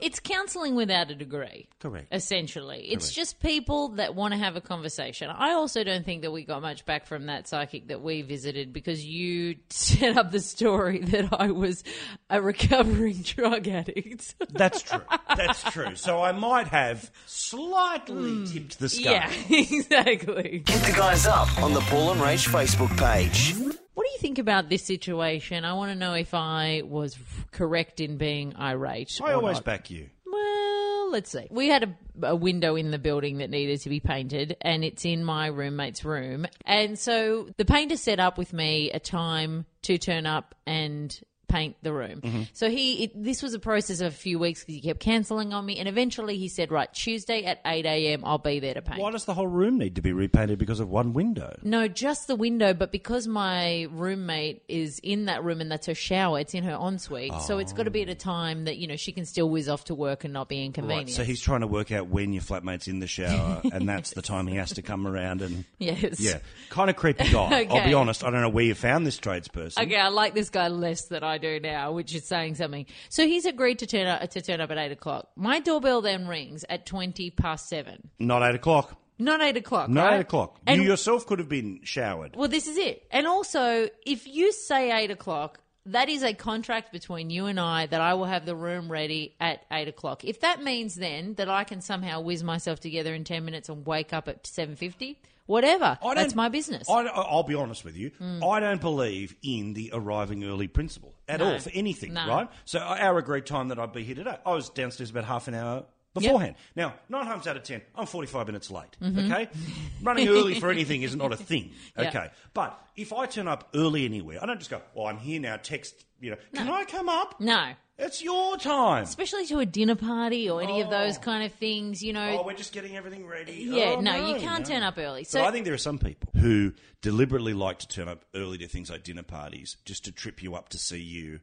[0.00, 1.68] It's counselling without a degree.
[1.78, 2.08] Correct.
[2.12, 2.88] Essentially.
[2.90, 5.30] It's just people that want to have a conversation.
[5.30, 8.72] I also don't think that we got much back from that psychic that we visited
[8.72, 11.84] because you set up the story that I was
[12.28, 14.34] a recovering drug addict.
[14.52, 15.02] That's true.
[15.36, 15.94] That's true.
[15.94, 19.12] So I might have slightly tipped the scale.
[19.12, 20.64] yeah, exactly.
[20.66, 23.54] Hit the guys up on the Paul and Rach Facebook page.
[23.94, 25.64] What do you think about this situation?
[25.64, 27.18] I want to know if I was
[27.50, 29.20] correct in being irate.
[29.22, 29.64] I always not.
[29.64, 30.08] back you.
[30.26, 31.46] Well, let's see.
[31.50, 31.84] We had
[32.22, 35.48] a, a window in the building that needed to be painted, and it's in my
[35.48, 36.46] roommate's room.
[36.64, 41.14] And so the painter set up with me a time to turn up and
[41.52, 42.20] paint the room.
[42.22, 42.42] Mm-hmm.
[42.54, 45.52] So he, it, this was a process of a few weeks because he kept cancelling
[45.52, 48.22] on me, and eventually he said, "Right, Tuesday at eight a.m.
[48.24, 50.80] I'll be there to paint." Why does the whole room need to be repainted because
[50.80, 51.56] of one window?
[51.62, 55.94] No, just the window, but because my roommate is in that room and that's her
[55.94, 57.42] shower, it's in her ensuite.
[57.42, 59.68] So it's got to be at a time that, you know, she can still whiz
[59.68, 62.42] off to work and not be Right, so he's trying to work out when your
[62.42, 65.64] flatmate's in the shower, and that's the time he has to come around and.
[65.78, 66.20] yes.
[66.20, 66.38] Yeah,
[66.70, 67.66] kind of creepy guy.
[67.70, 68.22] I'll be honest.
[68.22, 69.82] I don't know where you found this tradesperson.
[69.82, 72.86] Okay, I like this guy less than I do now, which is saying something.
[73.10, 75.28] So he's agreed to turn up to turn up at eight o'clock.
[75.36, 78.08] My doorbell then rings at twenty past seven.
[78.18, 78.98] Not eight o'clock.
[79.18, 79.90] Not eight o'clock.
[79.90, 80.14] Not right?
[80.14, 80.58] eight o'clock.
[80.66, 82.34] And you yourself could have been showered.
[82.34, 83.06] Well, this is it.
[83.10, 87.86] And also, if you say eight o'clock, that is a contract between you and I
[87.86, 90.24] that I will have the room ready at eight o'clock.
[90.24, 93.86] If that means then that I can somehow whiz myself together in ten minutes and
[93.86, 96.88] wake up at seven fifty, whatever, I that's don't- my business.
[96.88, 98.10] I, I'll be honest with you.
[98.18, 98.42] Hmm.
[98.44, 101.52] I don't believe in the arriving early principle at No.
[101.52, 102.26] all for anything, No.
[102.28, 102.48] right?
[102.64, 105.48] So uh, our agreed time that I'd be here today, I was downstairs about half
[105.48, 106.56] an hour beforehand.
[106.76, 109.32] Now, nine times out of ten, I'm 45 minutes late, mm-hmm.
[109.32, 109.48] okay?
[110.02, 112.30] Running early for anything is not a thing, okay?
[112.52, 115.56] But if I turn up early anywhere, I don't just go, well, I'm here now,
[115.56, 117.40] text, you know, can I come up?
[117.40, 117.72] no.
[117.98, 119.04] It's your time.
[119.04, 121.20] Especially to a dinner party or any of those oh.
[121.20, 122.40] kind of things, you know.
[122.40, 123.52] Oh, we're just getting everything ready.
[123.70, 124.74] yeah, Oh, no, you can't no.
[124.74, 125.20] turn up early.
[125.22, 128.58] But So I think there are some people who deliberately like to turn up early
[128.58, 131.40] to things like dinner parties just to trip you up to see you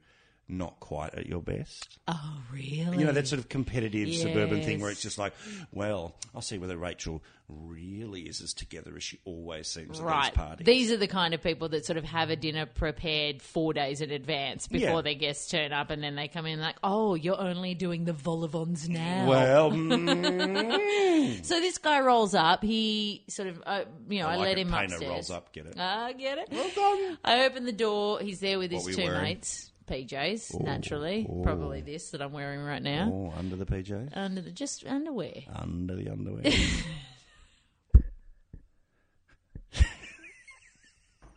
[0.49, 1.99] not quite at your best.
[2.07, 2.97] Oh, really?
[2.97, 5.33] You know, that sort of competitive suburban thing where it's just like,
[5.71, 10.29] well, I'll see whether Rachel really is as together as she always seems at these
[10.31, 10.65] parties.
[10.65, 14.01] These are the kind of people that sort of have a dinner prepared four days
[14.01, 15.01] in advance before Yeah.
[15.01, 18.13] their guests turn up, and then they come in like, "Oh, you're only doing the
[18.13, 19.71] vol-au-vents now." well,
[20.39, 22.63] mm, so this guy rolls up.
[22.63, 25.09] He sort of, uh, you know, I, like let him painter upstairs.
[25.11, 25.77] rolls up, get it?
[25.79, 27.17] I get it.
[27.23, 28.19] I open the door.
[28.19, 29.23] He's there with his What you two wearing?
[29.23, 31.27] mates, PJs, naturally.
[31.43, 33.09] Probably this that I'm wearing right now.
[33.11, 34.15] oh, under the PJs?
[34.15, 35.33] Under the just underwear.
[35.55, 36.43] under the underwear.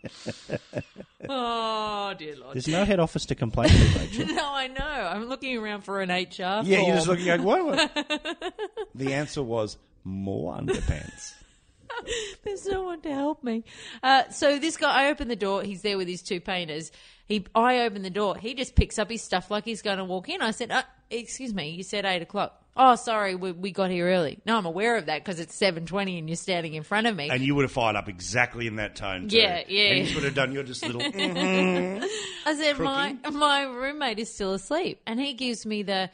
[1.29, 2.55] oh dear lord.
[2.55, 4.27] There's no head office to complain to, Rachel.
[4.35, 4.85] No, I know.
[4.85, 6.63] I'm looking around for an HR.
[6.65, 7.91] Yeah, you're just looking like, what?
[8.95, 11.35] the answer was more underpants.
[12.43, 13.65] There's no one to help me.
[14.03, 15.63] Uh, so this guy, I open the door.
[15.63, 16.91] He's there with his two painters.
[17.27, 18.37] He, I open the door.
[18.37, 20.43] He just picks up his stuff like he's going to walk in.
[20.43, 20.83] I said, uh,
[21.13, 24.39] "Excuse me, you said eight o'clock." Oh, sorry, we, we got here early.
[24.47, 27.15] No, I'm aware of that because it's seven twenty and you're standing in front of
[27.15, 27.29] me.
[27.29, 29.37] And you would have fired up exactly in that tone, too.
[29.37, 29.93] Yeah, yeah.
[29.93, 31.03] And you would have done your just little.
[31.13, 32.05] Mm-hmm,
[32.47, 36.11] I said, my my roommate is still asleep, and he gives me the,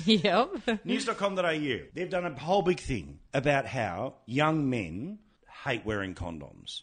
[0.06, 0.50] yep.
[0.84, 1.78] News.com.au.
[1.93, 5.19] They've done a whole big thing about how young men
[5.65, 6.82] hate wearing condoms.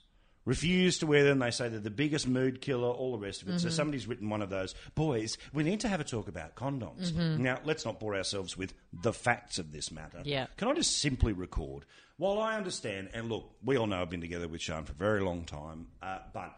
[0.48, 1.40] Refuse to wear them.
[1.40, 3.50] They say they're the biggest mood killer, all the rest of it.
[3.52, 3.58] Mm-hmm.
[3.60, 7.14] So somebody's written one of those, boys, we need to have a talk about condoms.
[7.14, 10.18] Now, let's not bore ourselves with the facts of this matter.
[10.18, 10.28] Mm-hmm.
[10.28, 10.46] Yeah.
[10.56, 11.84] Can I just simply record?
[12.16, 14.96] While I understand, and look, we all know I've been together with Sean for a
[14.96, 16.56] very long time, uh, but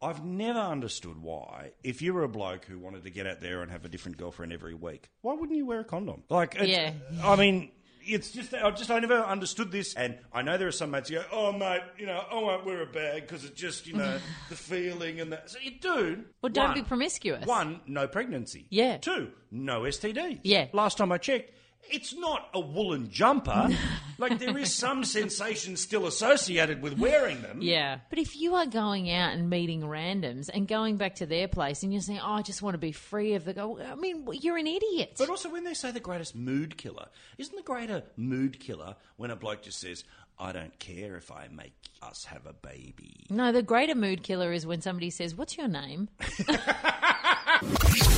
[0.00, 3.62] I've never understood why, if you were a bloke who wanted to get out there
[3.62, 6.22] and have a different girlfriend every week, why wouldn't you wear a condom?
[6.30, 6.92] Like, Yeah.
[7.24, 7.72] I mean,
[8.04, 11.08] it's just I just I never understood this, and I know there are some mates
[11.08, 13.86] who go, "Oh, mate, you know, oh, I won't wear a bag because it's just
[13.86, 16.24] you know the feeling and that." So you do.
[16.42, 17.46] Well, don't one- be promiscuous.
[17.46, 18.66] One, no pregnancy.
[18.70, 18.98] Yeah.
[18.98, 20.40] Two, no STDs.
[20.42, 20.66] Yeah.
[20.72, 21.52] Last time I checked.
[21.90, 23.68] It's not a woolen jumper.
[24.18, 27.58] like there is some sensation still associated with wearing them.
[27.60, 27.98] Yeah.
[28.08, 31.82] But if you are going out and meeting randoms and going back to their place
[31.82, 34.26] and you're saying, oh, I just want to be free of the go, I mean,
[34.32, 35.16] you're an idiot.
[35.18, 39.30] But also, when they say the greatest mood killer, isn't the greater mood killer when
[39.30, 40.04] a bloke just says,
[40.38, 43.26] I don't care if I make us have a baby?
[43.30, 46.08] no, the greater mood killer is when somebody says, what's your name?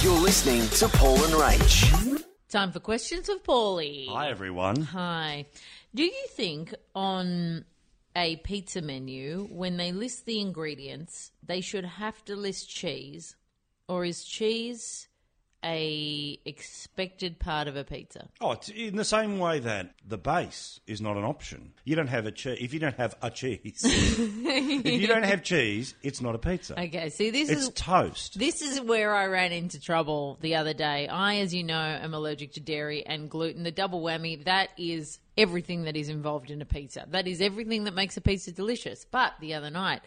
[0.00, 2.24] You're listening to Paul and Rach.
[2.54, 4.06] Time for questions of Paulie.
[4.08, 4.80] Hi, everyone.
[4.80, 5.46] Hi.
[5.92, 7.64] Do you think on
[8.14, 13.34] a pizza menu, when they list the ingredients, they should have to list cheese?
[13.88, 15.08] Or is cheese
[15.64, 18.28] a expected part of a pizza?
[18.40, 21.72] Oh, it's in the same way that the base is not an option.
[21.84, 22.58] You don't have a cheese.
[22.60, 26.78] If you don't have a cheese, if you don't have cheese, it's not a pizza.
[26.78, 28.38] Okay, see, this It's is toast.
[28.38, 31.08] This is where I ran into trouble the other day.
[31.08, 33.62] I, as you know, am allergic to dairy and gluten.
[33.62, 37.06] The double whammy, that is everything that is involved in a pizza.
[37.08, 39.06] That is everything that makes a pizza delicious.
[39.10, 40.02] But the other night,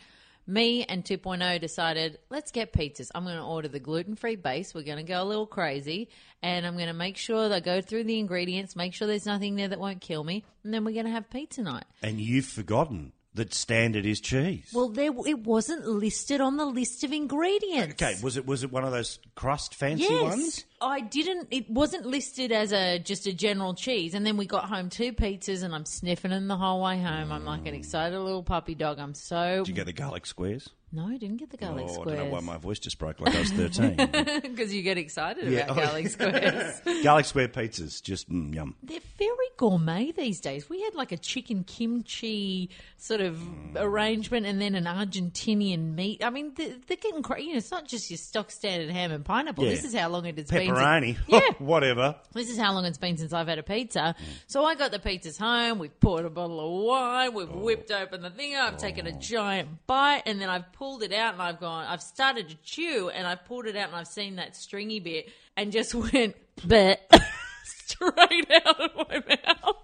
[0.47, 3.11] me and 2.0 decided, let's get pizzas.
[3.13, 4.73] I'm going to order the gluten free base.
[4.73, 6.09] We're going to go a little crazy.
[6.41, 9.25] And I'm going to make sure that I go through the ingredients, make sure there's
[9.25, 10.43] nothing there that won't kill me.
[10.63, 11.85] And then we're going to have pizza night.
[12.01, 14.71] And you've forgotten that standard is cheese.
[14.73, 18.01] Well, there it wasn't listed on the list of ingredients.
[18.01, 20.65] okay, was it was it one of those crust fancy Yes, ones?
[20.79, 21.47] I didn't.
[21.51, 24.13] It wasn't listed as a just a general cheese.
[24.13, 27.31] And then we got home two pizzas, and I'm sniffing them the whole way home.
[27.31, 28.99] I'm like an excited little puppy dog.
[28.99, 30.69] I'm so Did you get the garlic squares?
[30.93, 32.17] no, I didn't get the garlic oh, I squares.
[32.17, 33.95] don't know why my voice just broke like I was 13.
[34.41, 35.65] because you get excited Yeah.
[35.65, 36.79] about garlic squares.
[37.03, 38.73] garlic square pizzas, just mm, yum.
[38.81, 40.69] They're very gourmet these days.
[40.69, 43.37] We had like a chicken kimchi sort of
[43.75, 46.23] arrangement, and then an Argentinian meat.
[46.23, 47.47] I mean, they're, they're getting crazy.
[47.47, 49.65] You know, it's not just your stock standard ham and pineapple.
[49.65, 49.71] Yeah.
[49.71, 50.66] This is how long it has been.
[50.67, 51.17] Pepperoni.
[51.27, 51.39] Yeah.
[51.47, 52.15] Oh, whatever.
[52.33, 54.15] This is how long it's been since I've had a pizza.
[54.47, 55.77] So I got the pizzas home.
[55.77, 57.33] We've poured a bottle of wine.
[57.33, 57.59] We've oh.
[57.59, 58.55] whipped open the thing.
[58.55, 61.85] I've taken a giant bite, and then I've pulled it out, and I've gone.
[61.85, 65.29] I've started to chew, and I've pulled it out, and I've seen that stringy bit,
[65.55, 67.01] and just went, but
[67.63, 69.77] straight out of my mouth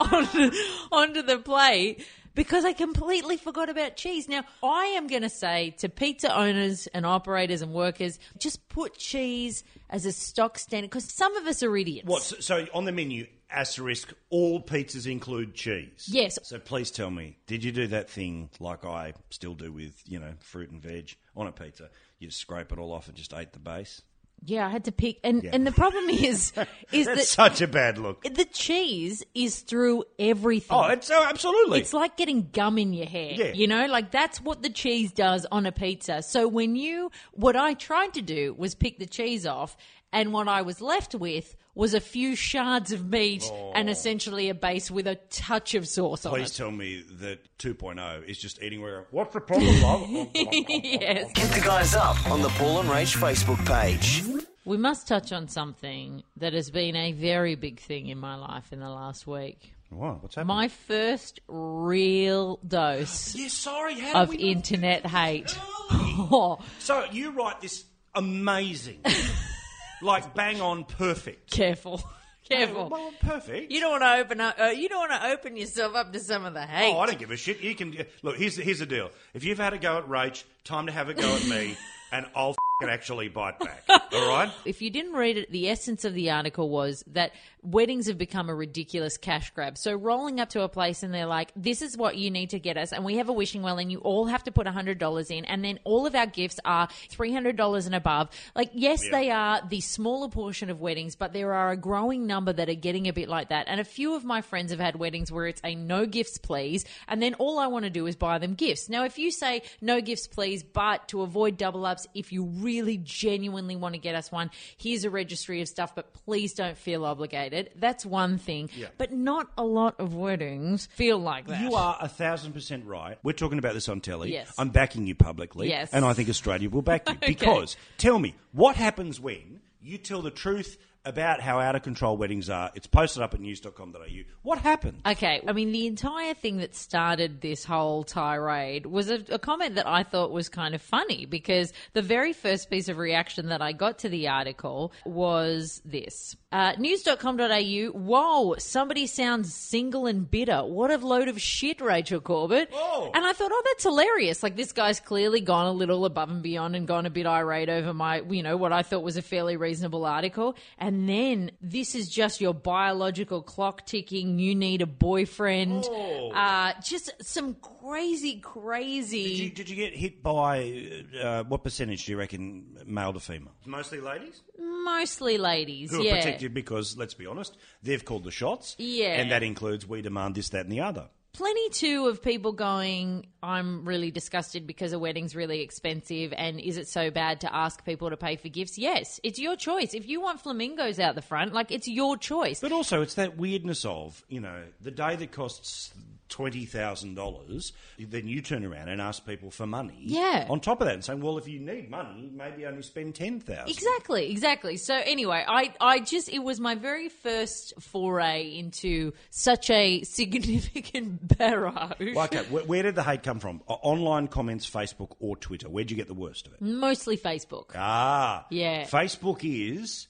[0.00, 0.50] onto,
[0.92, 2.04] onto the plate.
[2.34, 4.28] Because I completely forgot about cheese.
[4.28, 8.96] Now, I am going to say to pizza owners and operators and workers, just put
[8.96, 12.06] cheese as a stock standard because some of us are idiots.
[12.06, 12.22] What?
[12.22, 16.06] So, so on the menu, asterisk, all pizzas include cheese.
[16.08, 16.38] Yes.
[16.42, 20.18] So please tell me, did you do that thing like I still do with you
[20.18, 21.90] know fruit and veg on a pizza?
[22.18, 24.02] You scrape it all off and just ate the base.
[24.44, 26.52] Yeah, I had to pick, and and the problem is,
[26.92, 28.22] is That's that such a bad look.
[28.22, 30.76] the cheese is through everything.
[30.76, 31.80] Oh, it's oh, absolutely.
[31.80, 33.32] It's like getting gum in your hair.
[33.32, 33.52] Yeah.
[33.52, 36.22] You know, like that's what the cheese does on a pizza.
[36.22, 39.76] So when you, what I tried to do was pick the cheese off,
[40.12, 43.72] and what I was left with was a few shards of meat oh.
[43.74, 46.36] and essentially a base with a touch of sauce on Oh.
[46.36, 49.06] Please tell me that 2.0 is just eating where.
[49.10, 50.08] What's the problem, love?
[50.34, 51.30] yes.
[51.36, 54.22] Hit the guys up on the Paul and Rach Facebook page.
[54.64, 58.72] We must touch on something that has been a very big thing in my life
[58.72, 59.72] in the last week.
[59.88, 60.22] what?
[60.22, 60.56] What's happening?
[60.56, 63.98] My first real dose yeah, sorry.
[63.98, 65.56] How of did we not internet hate.
[65.90, 69.00] Oh, So you write this amazing,
[70.02, 71.50] like bang on perfect.
[71.50, 72.02] careful.
[72.48, 72.88] Careful.
[72.88, 73.70] Well, perfect.
[73.70, 74.56] You don't want to open up.
[74.58, 76.92] Uh, you don't want to open yourself up to some of the hate.
[76.92, 77.60] Oh, I don't give a shit.
[77.60, 78.36] You can look.
[78.38, 79.10] Here's the, here's the deal.
[79.34, 81.76] If you've had a go at Rach, time to have a go at me,
[82.12, 82.56] and I'll
[82.88, 83.84] actually bite back.
[84.12, 84.50] All right.
[84.64, 88.48] If you didn't read it, the essence of the article was that weddings have become
[88.48, 89.76] a ridiculous cash grab.
[89.76, 92.58] So rolling up to a place and they're like, "This is what you need to
[92.58, 94.98] get us," and we have a wishing well, and you all have to put hundred
[94.98, 98.30] dollars in, and then all of our gifts are three hundred dollars and above.
[98.54, 99.10] Like, yes, Yeah.
[99.10, 102.74] they are the smaller portion of weddings, but there are a growing number that are
[102.74, 103.66] getting a bit like that.
[103.68, 106.84] And a few of my friends have had weddings where it's a no gifts, please,
[107.08, 108.88] and then all I want to do is buy them gifts.
[108.88, 112.69] Now, if you say no gifts, please, but to avoid double ups, if you really
[112.98, 117.04] genuinely want to get us one, here's a registry of stuff, but please don't feel
[117.04, 117.70] obligated.
[117.76, 118.70] That's one thing.
[118.98, 121.60] But not a lot of weddings feel like that.
[121.60, 123.18] You are a thousand percent right.
[123.22, 124.32] We're talking about this on telly.
[124.32, 124.52] Yes.
[124.58, 125.68] I'm backing you publicly.
[125.68, 125.90] Yes.
[125.92, 127.16] And I think Australia will back you.
[127.30, 132.16] Because tell me, what happens when you tell the truth about how out of control
[132.16, 132.70] weddings are?
[132.74, 134.22] It's posted up at news.com.au.
[134.42, 135.00] What happened?
[135.06, 139.76] Okay, I mean, the entire thing that started this whole tirade was a, a comment
[139.76, 143.62] that I thought was kind of funny because the very first piece of reaction that
[143.62, 146.36] I got to the article was this.
[146.52, 150.64] Uh, news.com.au, whoa, somebody sounds single and bitter.
[150.64, 152.70] What a load of shit, Rachel Corbett.
[152.72, 153.12] Whoa.
[153.14, 154.42] And I thought, oh, that's hilarious.
[154.42, 157.68] Like, this guy's clearly gone a little above and beyond and gone a bit irate
[157.68, 160.56] over my, you know, what I thought was a fairly reasonable article.
[160.76, 164.38] And then this is just your biological clock ticking.
[164.38, 165.84] You need a boyfriend.
[165.88, 166.30] Oh.
[166.30, 169.28] Uh, just some crazy, crazy.
[169.28, 173.20] Did you, did you get hit by uh, what percentage do you reckon male to
[173.20, 173.52] female?
[173.66, 176.12] Mostly ladies Mostly ladies, who yeah.
[176.12, 178.76] are protected because let's be honest, they've called the shots.
[178.78, 179.14] Yeah.
[179.20, 181.08] and that includes we demand this, that, and the other.
[181.32, 186.76] Plenty too of people going, I'm really disgusted because a wedding's really expensive and is
[186.76, 188.76] it so bad to ask people to pay for gifts?
[188.76, 189.94] Yes, it's your choice.
[189.94, 192.60] If you want flamingos out the front, like it's your choice.
[192.60, 195.94] But also, it's that weirdness of you know the day that costs
[196.30, 199.98] twenty thousand dollars, then you turn around and ask people for money.
[200.00, 200.46] Yeah.
[200.48, 203.40] On top of that, and saying, well, if you need money, maybe only spend ten
[203.40, 203.68] thousand.
[203.68, 204.76] Exactly, exactly.
[204.76, 211.36] So anyway, I, I just it was my very first foray into such a significant
[211.38, 212.00] barrage.
[212.00, 213.62] Okay, where, where did the hate come from?
[213.66, 215.68] Online comments, Facebook, or Twitter?
[215.68, 216.60] Where'd you get the worst of it?
[216.60, 217.70] Mostly Facebook.
[217.74, 218.84] Ah, Yeah.
[218.84, 220.06] Facebook is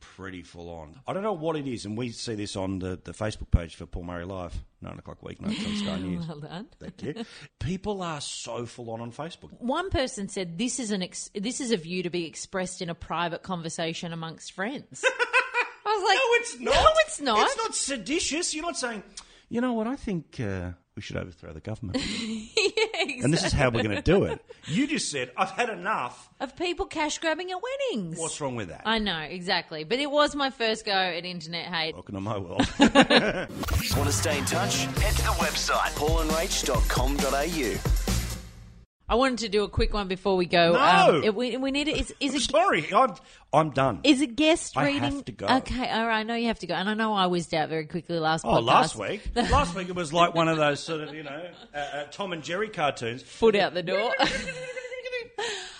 [0.00, 1.00] pretty full on.
[1.06, 3.76] I don't know what it is, and we see this on the, the Facebook page
[3.76, 6.26] for Paul Murray Live, nine o'clock weeknights on Sky News.
[6.26, 6.66] Well done.
[6.80, 7.24] Thank you.
[7.60, 9.52] People are so full on on Facebook.
[9.60, 12.90] One person said this is an ex- this is a view to be expressed in
[12.90, 15.04] a private conversation amongst friends.
[15.86, 16.74] I was like, No, it's not.
[16.74, 17.46] No, it's not.
[17.46, 18.54] It's not seditious.
[18.54, 19.02] You're not saying,
[19.48, 21.98] you know what, I think uh, we should overthrow the government.
[23.22, 24.40] And this is how we're going to do it.
[24.66, 26.28] You just said, I've had enough.
[26.40, 28.18] of people cash grabbing at weddings.
[28.18, 28.82] What's wrong with that?
[28.84, 31.94] I know exactly, but it was my first go at internet hate.
[31.94, 32.66] Welcome to my world.
[32.78, 34.84] Want to stay in touch?
[34.84, 38.05] Head to the website paulandrach.com.au.
[39.08, 40.72] I wanted to do a quick one before we go.
[40.72, 40.78] No.
[41.18, 41.96] Um, it- we, we need it.
[41.96, 43.14] is, is it Sorry, I'm,
[43.52, 44.00] I'm done.
[44.02, 45.02] Is it guest reading?
[45.02, 45.46] I have to go.
[45.46, 46.18] Okay, all right.
[46.18, 48.44] I know you have to go, and I know I whizzed out very quickly last.
[48.44, 48.52] Week.
[48.52, 48.66] Oh, podcast.
[48.66, 49.30] last week.
[49.36, 52.32] last week it was like one of those sort of, you know, uh, uh, Tom
[52.32, 53.22] and Jerry cartoons.
[53.22, 54.12] foot out the door.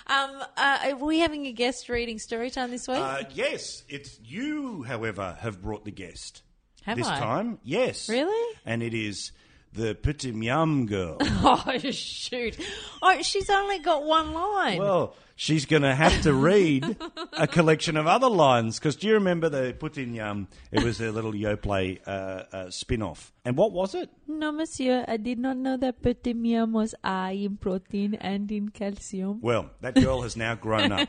[0.07, 2.99] um, uh, are we having a guest reading story time this week?
[2.99, 6.43] Uh, yes, it's you, however, have brought the guest.
[6.85, 7.19] Have this I?
[7.19, 8.09] time, yes.
[8.09, 8.57] Really?
[8.65, 9.33] And it is
[9.77, 11.19] the Petit Miam girl.
[11.49, 12.59] Oh, shoot.
[13.03, 14.79] Oh, she's only got one line.
[14.79, 16.97] Well, she's going to have to read
[17.35, 20.49] a collection of other lines because do you remember the Petit Miam?
[20.73, 22.11] It was a little Yoplait uh,
[22.53, 23.33] uh, spin off.
[23.45, 24.11] And what was it?
[24.27, 28.71] no, monsieur, I did not know that petit miam was high in protein and in
[28.71, 29.41] calcium.
[29.41, 31.09] Well, that girl has now grown up.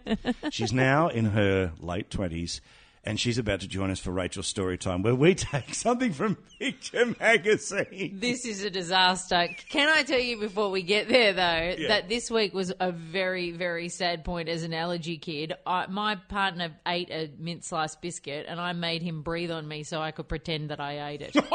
[0.50, 2.60] She's now in her late 20s.
[3.04, 6.36] And she's about to join us for Rachel's story time, where we take something from
[6.58, 8.18] Picture Magazine.
[8.20, 9.48] This is a disaster.
[9.70, 11.88] Can I tell you before we get there, though, Yeah.
[11.88, 15.54] that this week was a very, very sad point as an allergy kid.
[15.66, 19.84] I, my partner ate a mint sliced biscuit, and I made him breathe on me
[19.84, 21.36] so I could pretend that I ate it.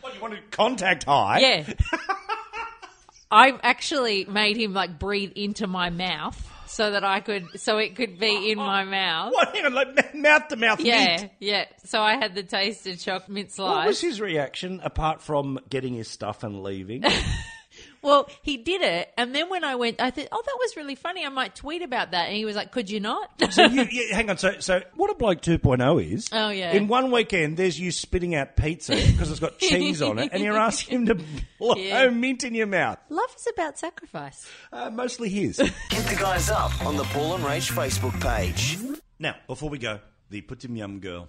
[0.00, 1.38] What, you wanted contact high?
[1.40, 1.64] yeah.
[3.30, 7.94] I actually made him like breathe into my mouth so that I could, so it
[7.96, 9.32] could be in my mouth.
[9.32, 9.54] What?
[9.54, 11.32] Hang on, like mouth to mouth Yeah, mint.
[11.40, 11.64] yeah.
[11.84, 15.94] So I had the taste of chocolate mint What was his reaction apart from getting
[15.94, 17.04] his stuff and leaving?
[18.06, 20.94] Well, he did it, and then when I went, I thought, "Oh, that was really
[20.94, 21.26] funny.
[21.26, 24.14] I might tweet about that." And he was like, "Could you not?" so you, yeah,
[24.14, 24.38] hang on.
[24.38, 26.28] So, so what a bloke 2.0 is?
[26.32, 26.72] Oh, yeah.
[26.72, 30.42] In one weekend, there's you spitting out pizza because it's got cheese on it, and
[30.42, 31.24] you're asking him to
[31.58, 32.08] blow Yeah.
[32.10, 32.98] mint in your mouth.
[33.10, 34.48] Love is about sacrifice.
[34.72, 35.58] Uh, mostly his.
[35.90, 38.78] Hit the guys up on the Paul and Rach Facebook page.
[39.18, 39.98] now, before we go,
[40.30, 41.26] the Petit Miam girl.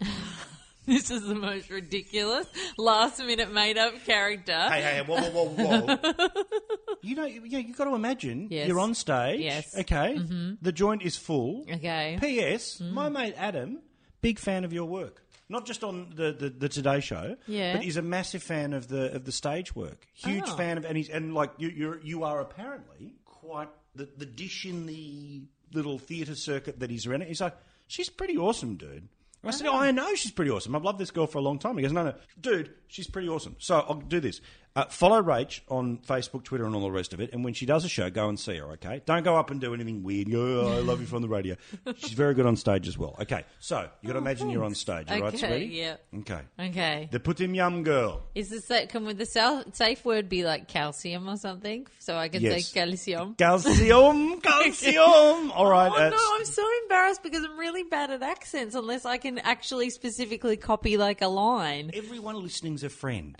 [0.95, 4.53] This is the most ridiculous last minute made up character.
[4.69, 6.43] hey, hey, hey, whoa, whoa, whoa, whoa.
[7.01, 8.67] you know, yeah, you've got to imagine Yes.
[8.69, 9.41] you're on stage.
[9.41, 9.77] Yes.
[9.77, 10.15] Okay.
[10.17, 10.53] Mm-hmm.
[10.61, 11.65] The joint is full.
[11.71, 12.17] Okay.
[12.21, 12.79] P.S.
[12.81, 12.91] Mm.
[12.93, 13.79] My mate Adam,
[14.21, 15.23] big fan of your work.
[15.49, 17.73] Not just on the, the, the Today Show, Yeah.
[17.73, 20.05] but he's a massive fan of the of the stage work.
[20.13, 20.55] Huge Oh.
[20.57, 24.65] fan of, and he's and like you you're, you are apparently quite the the dish
[24.65, 27.27] in the little theatre circuit that he's running.
[27.27, 27.55] He's like,
[27.87, 29.07] she's pretty awesome, dude.
[29.47, 30.75] I said, oh, I know she's pretty awesome.
[30.75, 31.77] I've loved this girl for a long time.
[31.77, 33.55] He goes, no, no, dude, she's pretty awesome.
[33.59, 34.41] So I'll do this.
[34.77, 37.31] Uh, follow Rach on Facebook, Twitter, and all the rest of it.
[37.33, 39.01] And when she does a show, go and see her, okay?
[39.07, 40.31] Don't go up and do anything weird.
[40.35, 41.55] Oh, I love you from the radio.
[41.95, 43.15] She's very good on stage as well.
[43.21, 45.07] Okay, so you got to imagine you're on stage.
[45.09, 45.75] All right, Okay, sweetie?
[45.77, 45.95] yeah.
[46.19, 46.41] Okay.
[46.59, 47.09] Okay.
[47.11, 48.21] The Petit Miam girl.
[48.35, 51.87] Is the sa- can with the sal- safe word be like calcium or something?
[51.97, 52.67] So I can Yes.
[52.67, 53.33] say calcium.
[53.33, 55.51] Calcium, calcium.
[55.55, 55.91] All right.
[55.91, 59.89] Oh no, I'm so embarrassed because I'm really bad at accents unless I can actually
[59.89, 61.89] specifically copy like a line.
[61.95, 63.35] Everyone listening's a friend.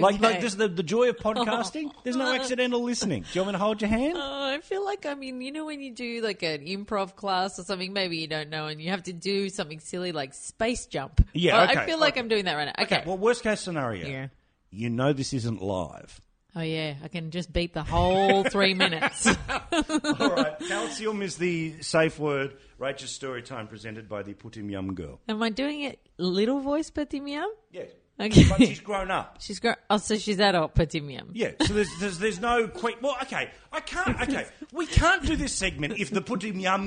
[0.00, 1.90] Like, like this is the, the joy of podcasting.
[2.04, 3.22] There's no accidental listening.
[3.22, 4.14] Do you want me to hold your hand?
[4.16, 7.58] Oh, I feel like I mean, you know, when you do like an improv class
[7.58, 10.86] or something, maybe you don't know, and you have to do something silly like space
[10.86, 11.26] jump.
[11.32, 12.20] Yeah, Oh, I feel like okay.
[12.20, 12.82] I'm doing that right now.
[12.84, 12.96] Okay.
[12.98, 14.06] Okay, well, worst case scenario.
[14.06, 14.26] Yeah.
[14.70, 16.20] You know this isn't live.
[16.56, 19.26] oh yeah, I can just beat the whole three minutes.
[19.72, 20.58] All right.
[20.68, 22.56] Calcium is the safe word.
[22.78, 25.20] Rachel's story time presented by the Petit Miam girl.
[25.28, 27.46] Am I doing it little voice petit miam?
[27.70, 27.90] Yes.
[28.20, 28.44] Okay.
[28.48, 29.38] But she's grown up.
[29.40, 29.74] She's grown.
[29.90, 31.30] Oh, so she's adult petit miam.
[31.32, 32.98] Yeah, so there's, there's there's no quick.
[33.02, 34.20] well, okay, I can't.
[34.22, 36.44] Okay, we can't do this segment if the Put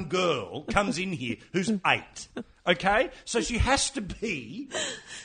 [0.07, 2.27] girl comes in here who's eight.
[2.67, 4.69] Okay, so she has to be.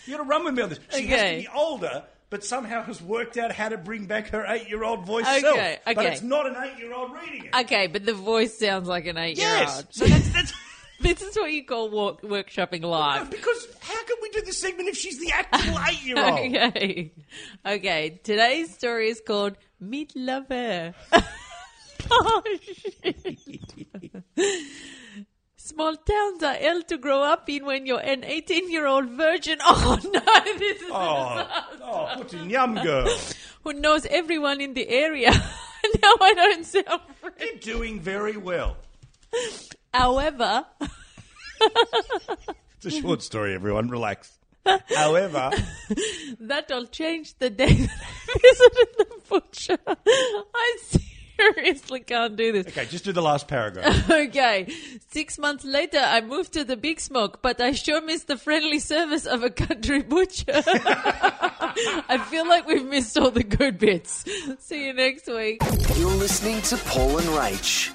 [0.07, 0.81] You got to run with me on this.
[0.95, 1.41] She has to Okay.
[1.43, 5.41] be older, but somehow has worked out how to bring back her eight-year-old voice Okay,
[5.41, 5.57] self.
[5.85, 6.13] But okay.
[6.13, 7.55] it's not an eight-year-old reading it.
[7.61, 9.61] Okay, but the voice sounds like an eight-year-old.
[9.61, 10.53] yes, so that's that's.
[11.01, 13.31] This is what you call walk, workshopping live.
[13.31, 16.29] Because how can we do this segment if she's the actual eight-year-old?
[16.29, 17.13] Okay.
[17.67, 18.21] Okay.
[18.23, 20.95] Today's story is called Meet Lover.
[22.11, 23.43] oh, shit.
[25.57, 29.59] Small towns are hell to grow up in when you're an 18 year old virgin.
[29.65, 30.21] Oh no,
[30.59, 31.47] this is Oh,
[31.83, 33.09] oh, Petit Miam girl,
[33.65, 35.31] who knows everyone in the area.
[35.31, 37.31] now I don't sound free.
[37.41, 38.77] you're doing very well.
[39.93, 40.65] However,
[42.83, 43.89] It's a short story, everyone.
[43.89, 44.39] Relax.
[44.95, 45.51] However,
[46.41, 47.91] that'll change the day that
[48.29, 49.79] I visited the butcher.
[49.87, 50.79] I
[51.37, 52.67] seriously can't do this.
[52.69, 54.09] okay, just do the last paragraph.
[54.11, 54.69] Okay.
[55.11, 58.79] Six months later, I moved to the Big Smoke, but I sure miss the friendly
[58.79, 60.45] service of a country butcher.
[60.65, 64.25] I feel like we've missed all the good bits.
[64.59, 65.63] See you next week.
[65.97, 67.91] You're listening to Paul and Rach.